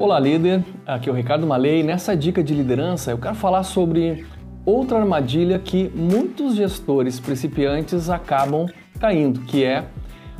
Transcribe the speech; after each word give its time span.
Olá, 0.00 0.18
líder. 0.18 0.64
Aqui 0.86 1.10
é 1.10 1.12
o 1.12 1.14
Ricardo 1.14 1.46
Malei. 1.46 1.82
Nessa 1.82 2.16
dica 2.16 2.42
de 2.42 2.54
liderança, 2.54 3.10
eu 3.10 3.18
quero 3.18 3.34
falar 3.34 3.62
sobre 3.64 4.24
outra 4.64 4.98
armadilha 4.98 5.58
que 5.58 5.92
muitos 5.94 6.56
gestores 6.56 7.20
principiantes 7.20 8.08
acabam 8.08 8.66
caindo, 8.98 9.40
que 9.42 9.62
é 9.62 9.84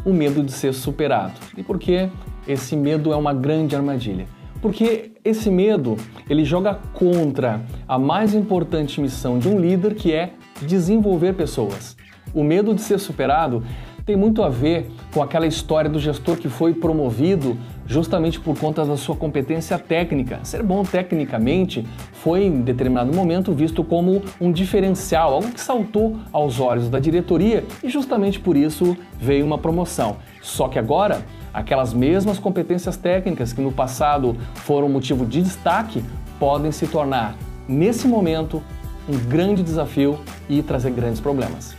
o 0.02 0.14
medo 0.14 0.43
de 0.43 0.50
ser 0.50 0.73
superado. 0.73 1.34
E 1.59 1.62
por 1.62 1.79
que 1.79 2.09
esse 2.48 2.75
medo 2.75 3.12
é 3.12 3.16
uma 3.16 3.34
grande 3.34 3.77
armadilha? 3.77 4.25
Porque 4.62 5.12
esse 5.23 5.50
medo, 5.50 5.98
ele 6.27 6.42
joga 6.42 6.80
contra 6.95 7.61
a 7.86 7.98
mais 7.98 8.32
importante 8.32 8.98
missão 8.98 9.38
de 9.38 9.46
um 9.46 9.61
líder, 9.61 9.95
que 9.95 10.11
é 10.11 10.32
desenvolver 10.62 11.34
pessoas. 11.34 11.98
O 12.32 12.42
medo 12.42 12.74
de 12.74 12.80
ser 12.80 12.98
superado 12.98 13.62
tem 14.11 14.16
muito 14.16 14.42
a 14.42 14.48
ver 14.48 14.90
com 15.14 15.22
aquela 15.22 15.46
história 15.46 15.88
do 15.88 16.00
gestor 16.00 16.36
que 16.36 16.48
foi 16.48 16.74
promovido 16.74 17.56
justamente 17.86 18.40
por 18.40 18.58
conta 18.58 18.84
da 18.84 18.96
sua 18.96 19.14
competência 19.14 19.79
técnica. 19.79 20.40
Ser 20.43 20.64
bom 20.64 20.82
tecnicamente 20.82 21.86
foi, 22.14 22.43
em 22.43 22.61
determinado 22.61 23.14
momento, 23.14 23.52
visto 23.52 23.85
como 23.85 24.21
um 24.40 24.50
diferencial, 24.50 25.35
algo 25.35 25.52
que 25.52 25.61
saltou 25.61 26.16
aos 26.32 26.58
olhos 26.58 26.88
da 26.88 26.99
diretoria 26.99 27.64
e 27.85 27.88
justamente 27.88 28.40
por 28.40 28.57
isso 28.57 28.96
veio 29.16 29.46
uma 29.46 29.58
promoção. 29.58 30.16
Só 30.43 30.66
que 30.66 30.77
agora, 30.77 31.24
aquelas 31.54 31.94
mesmas 31.94 32.41
competências 32.41 32.97
técnicas 32.97 33.52
que 33.52 33.61
no 33.61 33.70
passado 33.70 34.36
foram 34.56 34.88
motivo 34.88 35.24
de 35.24 35.41
destaque 35.41 36.02
podem 36.41 36.72
se 36.72 36.88
tornar, 36.88 37.36
nesse 37.69 38.08
momento, 38.08 38.61
um 39.08 39.16
grande 39.28 39.62
desafio 39.62 40.19
e 40.48 40.62
trazer 40.62 40.91
grandes 40.91 41.20
problemas. 41.20 41.78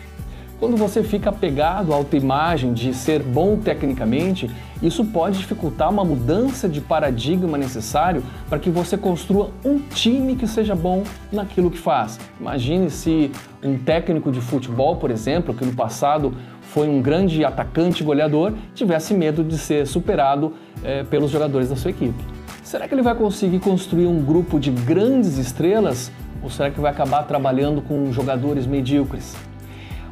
Quando 0.61 0.77
você 0.77 1.01
fica 1.01 1.31
apegado 1.31 1.91
à 1.91 1.95
autoimagem 1.95 2.71
de 2.71 2.93
ser 2.93 3.23
bom 3.23 3.57
tecnicamente, 3.57 4.47
isso 4.79 5.03
pode 5.03 5.39
dificultar 5.39 5.89
uma 5.89 6.05
mudança 6.05 6.69
de 6.69 6.79
paradigma 6.79 7.57
necessário 7.57 8.23
para 8.47 8.59
que 8.59 8.69
você 8.69 8.95
construa 8.95 9.49
um 9.65 9.79
time 9.79 10.35
que 10.35 10.45
seja 10.45 10.75
bom 10.75 11.01
naquilo 11.31 11.71
que 11.71 11.79
faz. 11.79 12.19
Imagine 12.39 12.91
se 12.91 13.31
um 13.63 13.75
técnico 13.75 14.31
de 14.31 14.39
futebol, 14.39 14.97
por 14.97 15.09
exemplo, 15.09 15.51
que 15.51 15.65
no 15.65 15.73
passado 15.73 16.31
foi 16.61 16.87
um 16.87 17.01
grande 17.01 17.43
atacante 17.43 18.03
goleador, 18.03 18.53
tivesse 18.75 19.15
medo 19.15 19.43
de 19.43 19.57
ser 19.57 19.87
superado 19.87 20.53
é, 20.83 21.01
pelos 21.01 21.31
jogadores 21.31 21.69
da 21.69 21.75
sua 21.75 21.89
equipe. 21.89 22.23
Será 22.61 22.87
que 22.87 22.93
ele 22.93 23.01
vai 23.01 23.15
conseguir 23.15 23.57
construir 23.61 24.05
um 24.05 24.23
grupo 24.23 24.59
de 24.59 24.69
grandes 24.69 25.39
estrelas 25.39 26.11
ou 26.43 26.51
será 26.51 26.69
que 26.69 26.79
vai 26.79 26.91
acabar 26.91 27.23
trabalhando 27.23 27.81
com 27.81 28.13
jogadores 28.13 28.67
medíocres? 28.67 29.35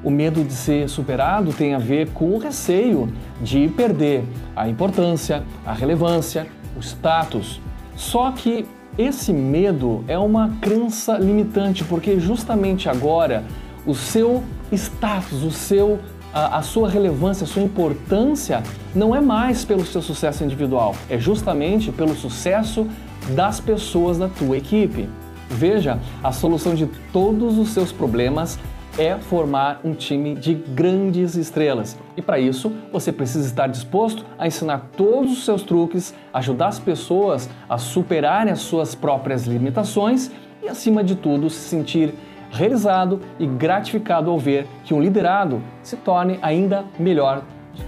O 0.03 0.09
medo 0.09 0.43
de 0.43 0.53
ser 0.53 0.87
superado 0.87 1.51
tem 1.51 1.73
a 1.73 1.77
ver 1.77 2.09
com 2.11 2.31
o 2.31 2.37
receio 2.37 3.11
de 3.41 3.67
perder 3.67 4.23
a 4.55 4.69
importância, 4.69 5.43
a 5.65 5.73
relevância, 5.73 6.47
o 6.77 6.79
status. 6.79 7.59
Só 7.95 8.31
que 8.31 8.65
esse 8.97 9.33
medo 9.33 10.03
é 10.07 10.17
uma 10.17 10.51
crença 10.61 11.17
limitante, 11.17 11.83
porque 11.83 12.19
justamente 12.19 12.87
agora 12.87 13.43
o 13.85 13.93
seu 13.93 14.43
status, 14.71 15.43
o 15.43 15.51
seu 15.51 15.99
a, 16.33 16.57
a, 16.57 16.61
sua 16.61 16.89
relevância, 16.89 17.43
a 17.43 17.47
sua 17.47 17.63
importância 17.63 18.61
não 18.93 19.15
é 19.15 19.21
mais 19.21 19.65
pelo 19.65 19.85
seu 19.85 20.01
sucesso 20.01 20.43
individual, 20.43 20.95
é 21.09 21.17
justamente 21.17 21.91
pelo 21.91 22.15
sucesso 22.15 22.87
das 23.35 23.59
pessoas 23.59 24.17
da 24.17 24.27
tua 24.27 24.57
equipe. 24.57 25.09
Veja, 25.49 25.99
a 26.23 26.31
solução 26.31 26.75
de 26.75 26.85
todos 27.11 27.57
os 27.57 27.69
seus 27.69 27.91
problemas 27.91 28.59
é 28.99 29.17
formar 29.17 29.79
um 29.81 29.93
time 29.93 30.35
de 30.35 30.53
grandes 30.53 31.35
estrelas. 31.35 31.97
E 32.17 32.21
para 32.21 32.37
isso, 32.37 32.69
você 32.91 33.13
precisa 33.13 33.47
estar 33.47 33.67
disposto 33.67 34.25
a 34.37 34.45
ensinar 34.45 34.89
todos 34.97 35.31
os 35.31 35.45
seus 35.45 35.63
truques, 35.63 36.13
ajudar 36.33 36.67
as 36.67 36.79
pessoas 36.79 37.49
a 37.69 37.77
superarem 37.77 38.51
as 38.51 38.59
suas 38.59 38.93
próprias 38.93 39.47
limitações 39.47 40.29
e, 40.61 40.67
acima 40.67 41.01
de 41.01 41.15
tudo, 41.15 41.49
se 41.49 41.69
sentir 41.69 42.13
realizado 42.51 43.21
e 43.39 43.47
gratificado 43.47 44.29
ao 44.29 44.37
ver 44.37 44.67
que 44.83 44.93
um 44.93 45.01
liderado 45.01 45.61
se 45.81 45.95
torne 45.95 46.37
ainda 46.41 46.83
melhor 46.99 47.43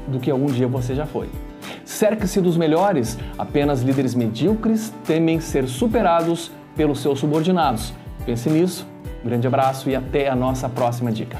do 0.07 0.17
que 0.17 0.31
algum 0.31 0.45
dia 0.45 0.67
você 0.67 0.95
já 0.95 1.05
foi. 1.05 1.27
Cerque-se 1.83 2.39
dos 2.39 2.55
melhores, 2.55 3.19
apenas 3.37 3.81
líderes 3.81 4.15
medíocres 4.15 4.93
temem 5.03 5.41
ser 5.41 5.67
superados 5.67 6.51
pelos 6.73 7.01
seus 7.01 7.19
subordinados. 7.19 7.93
Pense 8.25 8.49
nisso 8.49 8.87
um 9.23 9.27
grande 9.27 9.47
abraço 9.47 9.89
e 9.89 9.95
até 9.95 10.27
a 10.27 10.35
nossa 10.35 10.67
próxima 10.67 11.11
dica. 11.11 11.37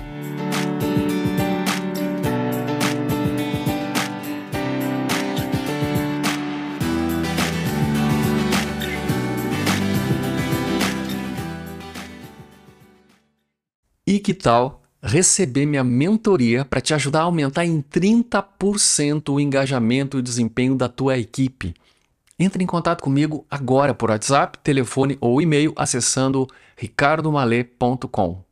E 14.06 14.20
que 14.20 14.34
tal 14.34 14.82
receber 15.02 15.66
minha 15.66 15.84
mentoria 15.84 16.64
para 16.64 16.82
te 16.82 16.94
ajudar 16.94 17.22
a 17.22 17.24
aumentar 17.24 17.66
em 17.66 17.82
30% 17.82 19.34
o 19.34 19.40
engajamento 19.40 20.20
e 20.20 20.22
desempenho 20.22 20.76
da 20.76 20.88
tua 20.88 21.18
equipe? 21.18 21.74
Entre 22.42 22.64
em 22.64 22.66
contato 22.66 23.04
comigo 23.04 23.46
agora 23.52 23.94
por 23.94 24.10
WhatsApp, 24.10 24.58
telefone 24.64 25.16
ou 25.22 25.40
e-mail 25.40 25.74
acessando 25.76 26.48
ricardomale.com. 26.76 28.44